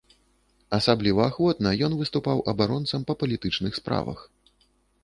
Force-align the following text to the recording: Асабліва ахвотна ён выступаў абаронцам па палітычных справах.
Асабліва 0.77 1.27
ахвотна 1.31 1.75
ён 1.89 1.99
выступаў 2.01 2.43
абаронцам 2.55 3.01
па 3.13 3.19
палітычных 3.23 3.71
справах. 3.83 4.19